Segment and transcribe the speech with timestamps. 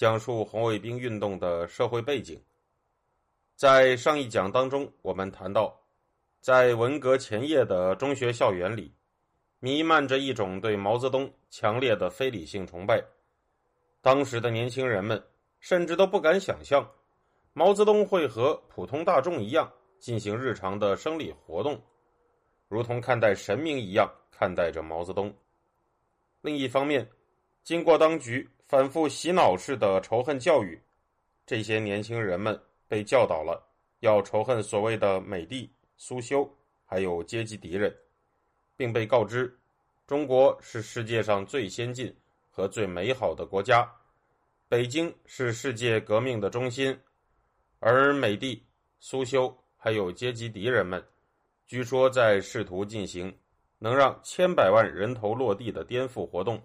[0.00, 2.42] 讲述红卫兵运动的社会背景。
[3.54, 5.78] 在上一讲当中，我们谈到，
[6.40, 8.94] 在文革前夜的中学校园里，
[9.58, 13.04] 弥漫着一种对毛泽东强烈的非理性崇拜。
[14.00, 15.22] 当时的年轻人们
[15.58, 16.90] 甚至都不敢想象，
[17.52, 21.78] 毛泽东会和普通大众一样进行日常的生理活动，
[22.68, 25.30] 如同看待神明一样看待着毛泽东。
[26.40, 27.06] 另一方面，
[27.62, 28.48] 经过当局。
[28.70, 30.80] 反复洗脑式的仇恨教育，
[31.44, 33.60] 这些年轻人们被教导了
[33.98, 36.48] 要仇恨所谓的美帝、苏修，
[36.84, 37.92] 还有阶级敌人，
[38.76, 39.52] 并被告知
[40.06, 42.16] 中国是世界上最先进
[42.48, 43.92] 和最美好的国家，
[44.68, 46.96] 北京是世界革命的中心，
[47.80, 48.64] 而美帝、
[49.00, 51.04] 苏修还有阶级敌人们，
[51.66, 53.36] 据说在试图进行
[53.80, 56.62] 能让千百万人头落地的颠覆活动，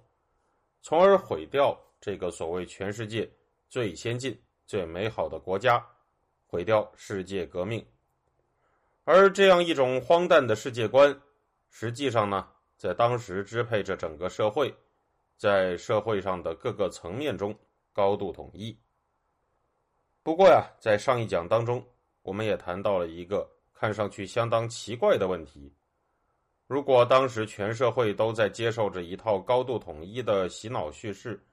[0.83, 1.75] 从而毁掉。
[2.05, 3.27] 这个所谓全世界
[3.67, 5.83] 最先进、最美好的国家，
[6.45, 7.83] 毁掉世界革命。
[9.05, 11.19] 而这样一种荒诞的世界观，
[11.71, 14.71] 实际上呢，在当时支配着整个社会，
[15.35, 17.57] 在社会上的各个层面中
[17.91, 18.79] 高度统一。
[20.21, 21.83] 不过呀，在上一讲当中，
[22.21, 25.73] 我们也谈到了一个看上去相当奇怪的问题：
[26.67, 31.43] 如果当时全社会都在接受着一套高度统一的洗脑叙事，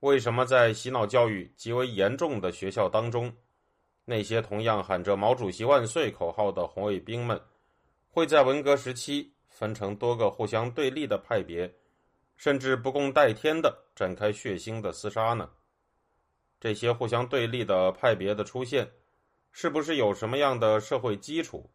[0.00, 3.34] 为什么在洗脑教育极为严重的学校当中，
[4.04, 7.40] 那些同样喊着“毛主席万岁”口号的红卫兵们，
[8.10, 11.74] 会在文革时期分成多个互相对立的派别，
[12.36, 15.48] 甚至不共戴天的展开血腥的厮杀呢？
[16.60, 18.90] 这些互相对立的派别的出现，
[19.52, 21.70] 是不是有什么样的社会基础？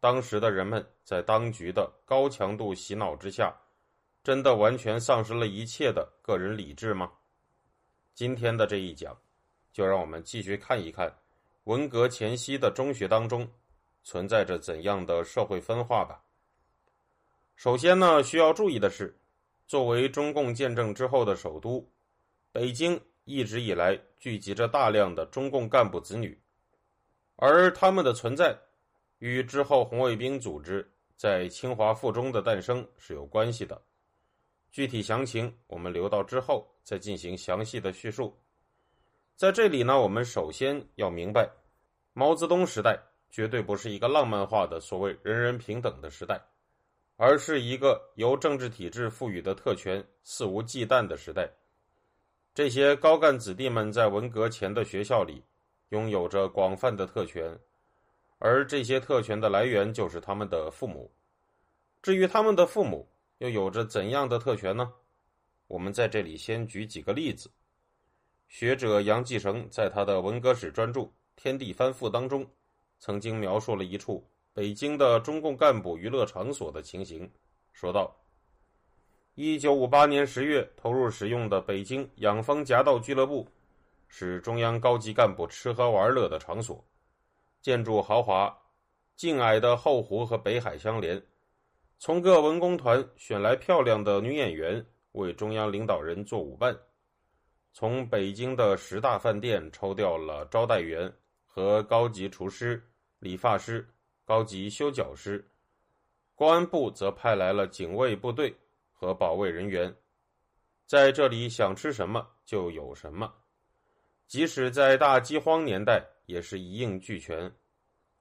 [0.00, 3.54] 当时的人们在当局的高强度洗脑之下，
[4.22, 7.10] 真的完全丧失了一切的个人理智吗？
[8.18, 9.16] 今天的这一讲，
[9.72, 11.08] 就让我们继续看一看
[11.66, 13.48] 文革前夕的中学当中
[14.02, 16.20] 存在着怎样的社会分化吧。
[17.54, 19.16] 首先呢，需要注意的是，
[19.68, 21.88] 作为中共建政之后的首都，
[22.50, 26.36] 北京一直以来聚集着大量的中共干部子女，
[27.36, 28.58] 而他们的存在
[29.20, 30.84] 与之后红卫兵组织
[31.16, 33.80] 在清华附中的诞生是有关系的。
[34.72, 38.34] 具体详情我们留到之后再进行详细的叙述。
[39.36, 41.46] 在这里呢，我们首先要明白，
[42.14, 46.40] 毛泽东时代绝对不是一个浪漫化的所谓人人平等的时代，
[47.18, 51.46] 而是一个由政治体制赋予的特权肆无忌惮的时代。
[52.54, 55.44] 这些高干子弟们在文革前的学校里
[55.90, 57.54] 拥有着广泛的特权，
[58.38, 61.12] 而这些特权的来源就是他们的父母。
[62.00, 63.06] 至于他们的父母，
[63.40, 64.90] 又有着怎样的特权呢？
[65.68, 67.48] 我们在这里先举几个例子。
[68.48, 71.00] 学者杨继成在他的文革史专著
[71.36, 72.44] 《天地翻覆》当中，
[72.98, 77.30] 曾经描述了一处北京的中共干部娱乐场所的情形，
[77.72, 78.16] 说道
[79.36, 83.46] ：“一九五八年十月投入使用的北京养蜂夹道俱乐部，
[84.08, 86.82] 是中央高级干部吃喝玩乐的场所，
[87.60, 88.56] 建筑豪华，
[89.14, 91.22] 静矮的后湖和北海相连。”
[92.00, 96.78] 从各文工团选来漂亮的女演员为中央领导人做舞伴，
[97.72, 101.12] 从北京的十大饭店抽调了招待员
[101.46, 102.82] 和高级厨师、
[103.18, 103.88] 理发师、
[104.24, 105.44] 高级修脚师，
[106.34, 108.54] 公安部则派来了警卫部队
[108.92, 109.94] 和保卫人员，
[110.86, 113.32] 在这里想吃什么就有什么，
[114.26, 117.50] 即使在大饥荒年代也是一应俱全，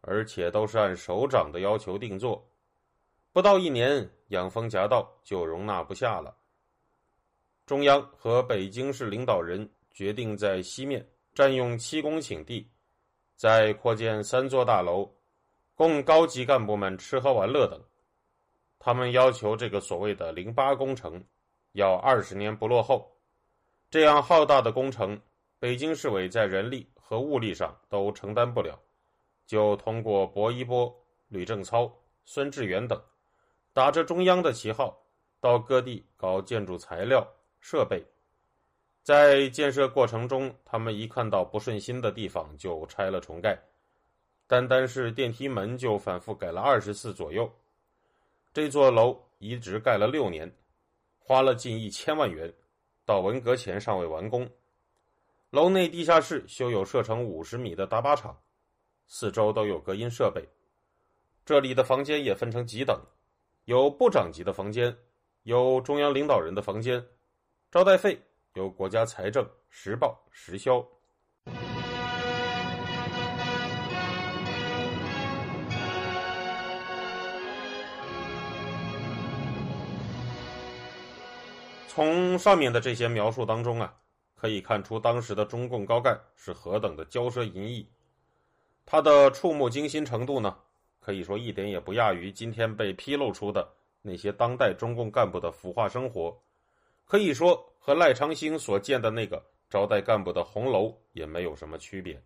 [0.01, 2.49] 而且都是按首长的要求定做。
[3.31, 6.35] 不到一年，养蜂夹道就容纳不下了。
[7.67, 11.05] 中央和北京市领导人决定在西面
[11.35, 12.65] 占用七公顷地，
[13.35, 15.05] 再扩建三座大楼，
[15.75, 17.77] 供高级干部们吃喝玩乐等。
[18.79, 21.21] 他们要求这个所谓的“零八工程”
[21.75, 23.05] 要二十年不落后。
[23.91, 25.19] 这样浩大的工程，
[25.59, 28.79] 北京市委在人力和物力上都承担不了，
[29.45, 30.89] 就通过薄一波、
[31.27, 31.93] 吕正操、
[32.23, 32.97] 孙志远等。
[33.73, 34.97] 打着中央的旗号，
[35.41, 37.27] 到各地搞建筑材料
[37.59, 38.03] 设备，
[39.03, 43.57] 在建设过程中，他们一看到不顺心的地方就拆了重盖，
[44.47, 47.51] 单单是电梯门就反复改了二十次左右。
[48.53, 50.51] 这座楼一直盖了六年，
[51.19, 52.51] 花了近一千万元，
[53.05, 54.49] 到文革前尚未完工。
[55.49, 58.37] 楼内地下室修有射程五十米的大靶场，
[59.07, 60.43] 四周都有隔音设备。
[61.45, 62.99] 这里的房间也分成几等，
[63.63, 64.93] 有部长级的房间，
[65.43, 67.01] 有中央领导人的房间，
[67.69, 68.19] 招待费。
[68.53, 70.83] 由国家财政实报实销。
[81.87, 83.93] 从上面的这些描述当中啊，
[84.33, 87.87] 可以看出当时的中共高干是何等的骄奢淫逸，
[88.85, 90.57] 他的触目惊心程度呢，
[90.99, 93.67] 可以说一点也不亚于今天被披露出的
[94.01, 96.35] 那些当代中共干部的腐化生活。
[97.07, 102.21] 可以说，和赖昌星所建的那个招待干部的红楼也没有什么区别。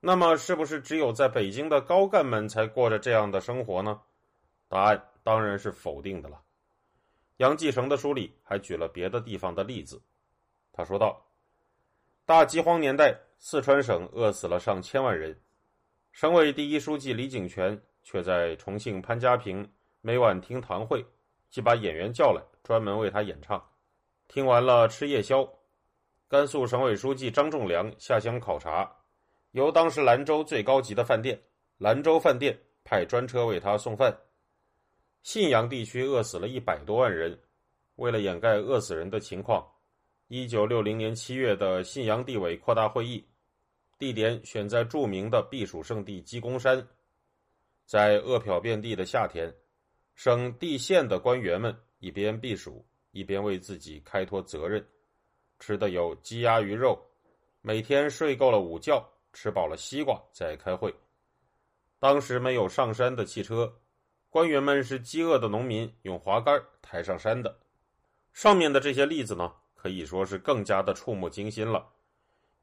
[0.00, 4.00] 那么，是不是只有在北京的高干们才过着这样的生活呢？
[4.68, 6.40] 答案当然是否定的了。
[7.36, 10.00] 杨继成的书里还举了别的地方的例子。
[10.72, 11.22] 他说道
[12.24, 15.38] ：“大饥荒年代，四川省饿死了上千万人，
[16.10, 19.70] 省委第一书记李井泉却在重庆潘家坪
[20.00, 21.04] 每晚听堂会，
[21.50, 23.62] 即把演员叫来，专门为他演唱。”
[24.28, 25.48] 听完了吃夜宵，
[26.28, 28.90] 甘肃省委书记张仲良下乡考察，
[29.52, 31.40] 由当时兰州最高级的饭店
[31.78, 34.16] 兰州饭店派专车为他送饭。
[35.22, 37.38] 信阳地区饿死了一百多万人，
[37.96, 39.66] 为了掩盖饿死人的情况，
[40.28, 43.24] 一九六零年七月的信阳地委扩大会议，
[43.98, 46.86] 地点选在著名的避暑胜地鸡公山，
[47.86, 49.54] 在饿殍遍地的夏天，
[50.14, 52.84] 省地县的官员们一边避暑。
[53.14, 54.84] 一边为自己开脱责任，
[55.60, 57.00] 吃的有鸡鸭鱼肉，
[57.62, 60.92] 每天睡够了午觉，吃饱了西瓜再开会。
[62.00, 63.72] 当时没有上山的汽车，
[64.28, 67.56] 官员们是饥饿的农民用滑竿抬上山的。
[68.32, 71.88] 上面的这些例子呢，可以说是更加的触目惊心了，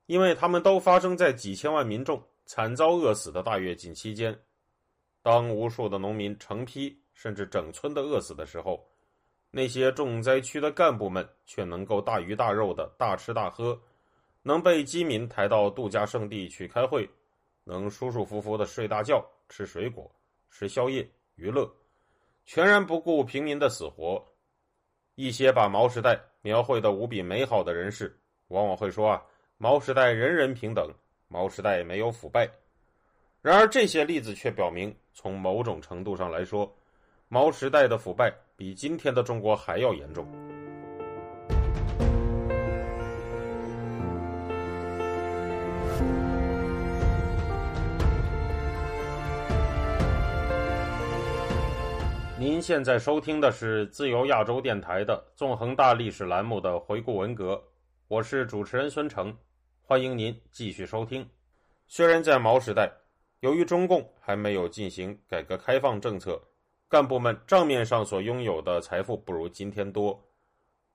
[0.06, 4.38] 因为他们都发生在几千万民众惨遭饿死的大跃进期间。
[5.21, 8.86] 当无数的农民成批甚至整村的饿死的时候。
[9.53, 13.77] 那些重灾区的干部们却能够大鱼大肉的大吃大喝，
[14.42, 17.07] 能被饥民抬到度假胜地去开会，
[17.65, 20.09] 能舒舒服服的睡大觉、吃水果、
[20.50, 21.06] 吃宵夜、
[21.36, 21.69] 娱乐，
[22.45, 24.25] 全然不顾平民的死活。
[25.15, 28.18] 一些把毛时代描绘的无比美好的人士，
[28.48, 29.21] 往往会说啊，
[29.57, 30.89] 毛时代人人平等，
[31.27, 32.50] 毛时代没有腐败。
[33.42, 36.74] 然而这些例子却表明，从某种程度上来说，
[37.33, 38.30] 毛时代的腐败。
[38.57, 40.28] 比今天的中国还要严重。
[52.38, 57.63] 您现在收听的是自由亚洲电台的《纵横大历史》栏目的回顾文革，
[58.10, 59.34] 我是主持人孙成，
[59.81, 61.25] 欢迎您继续收听。
[61.88, 62.92] 虽然在毛时代，
[63.39, 66.38] 由于中共还没有进行改革开放政策。
[66.92, 70.22] 干部们账面上所拥有的财富不如今天多，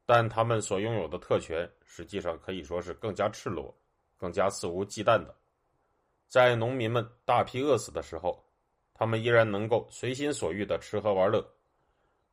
[0.04, 3.74] 但他们所拥有的特权实际上可以说是更加赤裸、
[4.18, 5.34] 更加肆无忌惮的。
[6.28, 8.44] 在农民们大批饿死的时候，
[8.92, 11.42] 他们依然能够随心所欲的吃喝玩乐，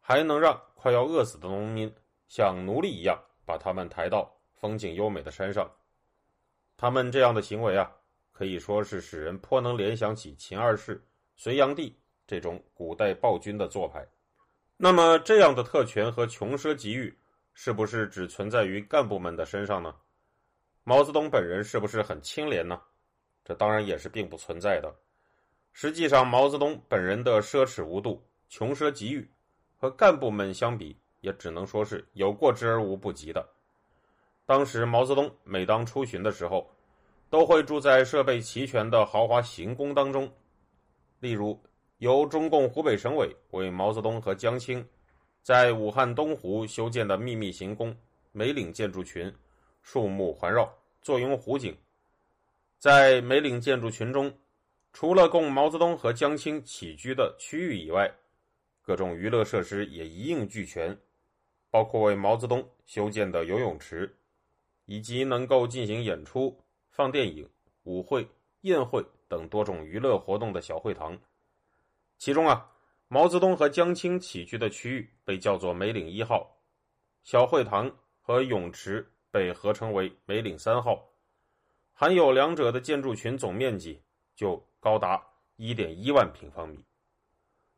[0.02, 1.90] 还能让快要饿死的农民
[2.28, 5.72] 像奴隶一样把他们抬到风景优美的山上。
[6.76, 7.90] 他们这样的行为啊，
[8.34, 11.02] 可以说是使人颇能联想起秦二世、
[11.38, 11.98] 隋炀帝。
[12.26, 14.08] 这种古代暴君的做派，
[14.78, 17.14] 那么这样的特权和穷奢极欲，
[17.54, 19.94] 是不是只存在于干部们的身上呢？
[20.84, 22.82] 毛泽东本人是不是很清廉呢？
[23.44, 24.94] 这当然也是并不存在的。
[25.74, 29.30] 实际上，毛泽东本人的奢侈无度、穷奢极欲，
[29.76, 33.46] 和干部们相比，也只能说是有过之而无不及的。
[34.46, 36.70] 当时，毛泽东每当出巡的时候，
[37.30, 40.32] 都会住在设备齐全的豪华行宫当中，
[41.20, 41.62] 例如。
[42.04, 44.86] 由中共湖北省委为毛泽东和江青
[45.42, 47.96] 在武汉东湖修建的秘密行宫
[48.34, 49.34] 梅岭建筑群，
[49.82, 50.70] 树木环绕，
[51.02, 51.74] 坐拥湖景。
[52.78, 54.38] 在梅岭建筑群中，
[54.92, 58.14] 除了供毛泽东和江青起居的区域以外，
[58.82, 60.98] 各种娱乐设施也一应俱全，
[61.72, 64.14] 包括为毛泽东修建的游泳池，
[64.88, 66.54] 以及能够进行演出、
[66.90, 67.50] 放电影、
[67.84, 68.28] 舞会、
[68.64, 71.18] 宴会等多种娱乐活动的小会堂。
[72.18, 72.70] 其中啊，
[73.08, 76.58] 毛泽东和江青起居的区域被叫做梅岭一号，
[77.24, 77.92] 小会堂
[78.22, 81.04] 和泳池被合称为梅岭三号，
[81.94, 84.02] 含有两者的建筑群总面积
[84.36, 85.22] 就高达
[85.58, 86.84] 一点一万平方米。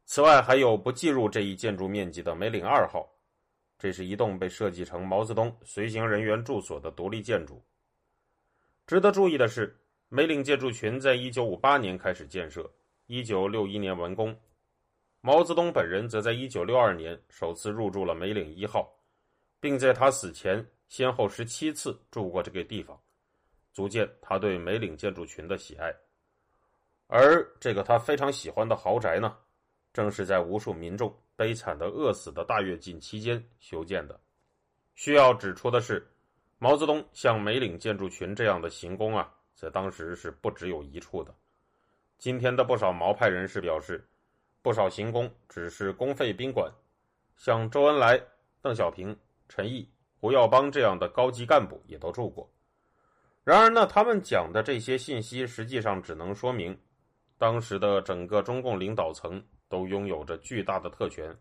[0.05, 3.09] 此外，还有不计入这一建筑面积的梅岭二号，
[3.79, 7.59] 这是一栋被设计成毛泽东随行人员住所的独立建筑。
[8.85, 9.75] 值得注意的是，
[10.09, 12.71] 梅岭建筑群在一九五八年开始建设，
[13.07, 14.35] 一九六一年完工。
[15.21, 18.91] 毛泽东本人则在一九六二年首次入住了梅岭一号，
[19.59, 22.99] 并在他死前先后十七次住过这个地方，
[23.73, 25.93] 足见他对梅岭建筑群的喜爱。
[27.07, 29.37] 而这个他非常喜欢的豪宅呢？
[29.93, 34.19] 正是在无数民众悲惨的饿死的大跃进期间修建的。
[34.95, 36.05] 需要指出的是，
[36.57, 41.33] 毛泽东像梅岭建筑群这样的行宫啊，在当时是不只有一处的。
[42.17, 44.07] 今天的不少毛派人士表示，
[44.61, 46.71] 不少行宫只是公费宾馆，
[47.35, 48.21] 像周恩来、
[48.61, 49.17] 邓小平、
[49.47, 52.49] 陈毅、胡耀邦这样的高级干部也都住过。
[53.43, 56.77] 然而呢，他们讲的这些信息，实际上只能说明，
[57.37, 59.43] 当时的整个中共领导层。
[59.67, 61.35] 都拥有着巨大的特权，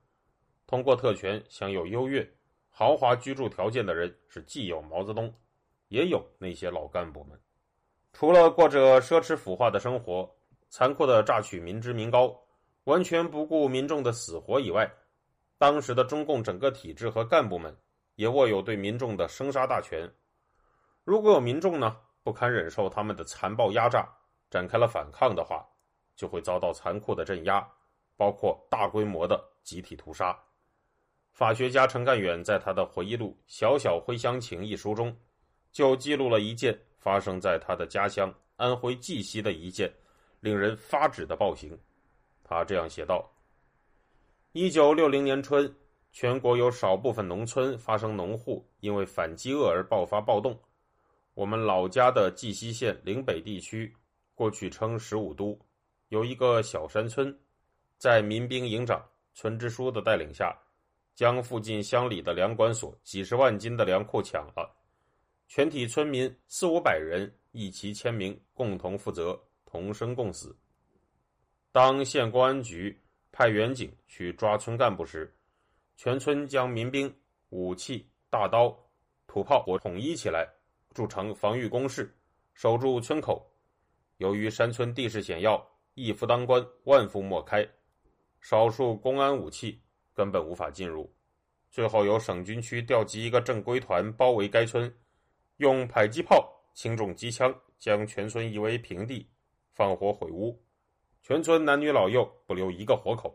[0.67, 2.27] 通过特权享有优越、
[2.71, 5.33] 豪华居住条件的人是既有毛泽东，
[5.89, 7.39] 也有那些老干部们。
[8.15, 10.29] 除了过着奢侈腐化的生活，
[10.77, 12.37] 残酷的榨取民脂民膏，
[12.83, 14.93] 完全不顾民众的死活以外，
[15.57, 17.73] 当时的中共整个体制和干部们
[18.17, 20.13] 也握有对民众的生杀大权。
[21.05, 24.05] 如果有民众呢不堪忍受他们的残暴压榨，
[24.51, 25.65] 展开了反抗的话，
[26.17, 27.65] 就会遭到残酷的镇压。
[28.17, 30.37] 包括大规模的集体屠杀。
[31.31, 35.17] 法学家陈干远在他的回忆录《小小灰乡情》一书中，
[35.71, 39.89] 就记录了一件发生在他的家乡安徽绩溪的一件
[40.45, 41.77] 令人发指的暴行。
[42.43, 43.33] 他这样写道：
[44.53, 45.75] 一九六零年春，
[46.13, 50.55] 全国有少部分农村发生农户因为反饥饿而爆发暴动。
[51.33, 53.97] 我们老家的绩溪县岭北地区，
[54.35, 55.59] 过去称十五都，
[56.09, 57.35] 有一个小山村。
[57.97, 60.55] 在民兵营长村支书的带领下，
[61.15, 64.71] 将附近乡里的粮管所几十万斤的粮库抢了。
[65.49, 69.41] 全体村民四五百人一齐签名，共同负责，
[69.75, 70.57] 同生共死。
[71.73, 72.97] 当县公安局
[73.33, 75.37] 派员警去抓村干部时，
[75.97, 77.13] 全村将民兵
[77.49, 78.73] 武器、大刀、
[79.27, 80.49] 土炮火统一起来，
[80.95, 82.17] 筑成防御工事，
[82.53, 83.45] 守住村口。
[84.19, 85.61] 由于山村地势险要，
[85.95, 87.69] 一夫当关，万夫莫开。
[88.41, 91.13] 少数公安武器根本无法进入，
[91.69, 94.97] 最后由省军区调集一个正规团包围该村，
[95.57, 99.29] 用迫击炮、轻重机枪将全村夷为平地，
[99.75, 100.57] 放火毁屋，
[101.21, 103.35] 全村男女老幼不留一个活口。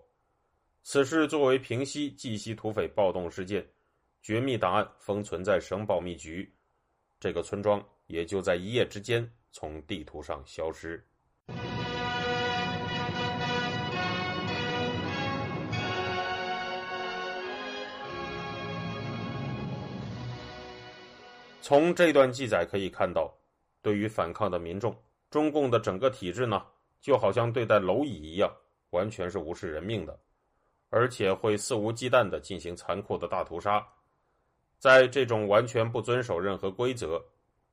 [0.83, 3.67] 此事作为平息绩溪土匪暴动事件，
[4.21, 6.49] 绝密档案封存在省保密局，
[7.19, 11.05] 这个村庄也就在一夜之间从地图上消失。
[21.61, 23.31] 从这段记载可以看到，
[23.81, 24.95] 对于反抗的民众，
[25.29, 26.65] 中共的整个体制呢，
[26.99, 28.51] 就好像对待蝼蚁一样，
[28.89, 30.19] 完全是无视人命的，
[30.89, 33.85] 而且会肆无忌惮地进行残酷的大屠杀。
[34.77, 37.21] 在这种完全不遵守任何规则，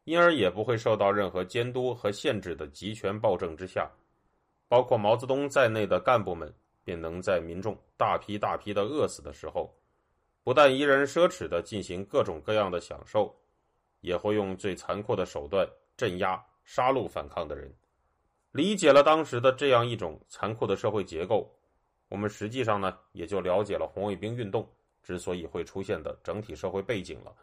[0.04, 3.90] 因而也不会受到任何监督和限制的集权暴政之下，
[4.68, 6.52] 包括毛泽东在内的干部们，
[6.84, 9.74] 便能在民众大批大批的饿死的时候，
[10.44, 13.34] 不但依然奢侈地进行各种各样的享受。
[14.02, 17.74] 也会用最残酷的手段镇压、杀戮反抗的人。
[18.50, 21.50] 理解了当时的这样一种残酷的社会结构，
[22.10, 24.68] 我们实际上呢，也就了解了红卫兵运动
[25.02, 27.34] 之所以会出现的整体社会背景了。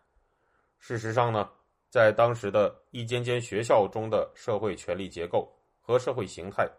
[0.77, 1.49] 事实上呢，
[1.89, 5.51] 在当时的一间间学校中的社会权力结构
[5.81, 6.69] 和社会形态，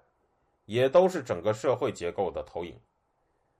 [0.66, 2.78] 也都是整个社会结构的投影。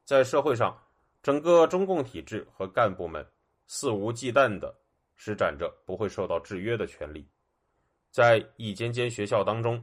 [0.04, 0.78] 在社会上，
[1.22, 3.26] 整个中共体制和干部们
[3.66, 4.72] 肆无忌惮的。
[5.16, 7.24] 施展着不会受到制约的权利，
[8.14, 9.82] 在一间间学校当中，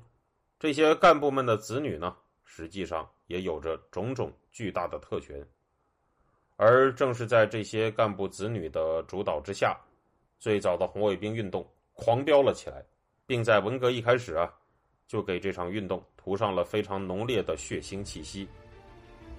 [0.57, 5.45] 这些干部们的子女呢，实际上也有着种种巨大的特权。
[6.55, 9.77] 而正是在这些干部子女的主导之下，
[10.39, 12.81] 最早的红卫兵运动狂飙了起来，
[13.25, 14.50] 并在文革一开始啊，
[15.07, 18.47] 就给这场运动涂上了非常浓烈的血腥气息。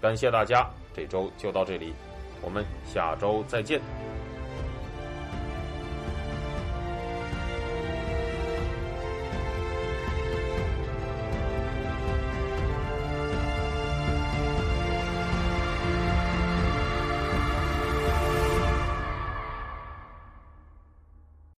[0.02, 1.94] 感谢大家，这周就到这里，
[2.42, 4.11] 我们下周再见。